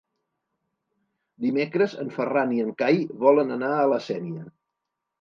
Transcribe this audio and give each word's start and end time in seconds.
Dimecres 1.45 1.95
en 2.05 2.11
Ferran 2.17 2.57
i 2.57 2.65
en 2.67 2.75
Cai 2.83 3.01
volen 3.29 3.61
anar 3.61 3.73
a 3.85 3.89
la 3.97 4.05
Sénia. 4.11 4.53